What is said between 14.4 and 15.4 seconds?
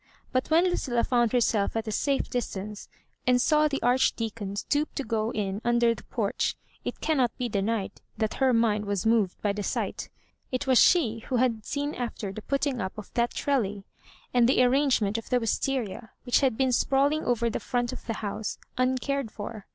the arrangement of the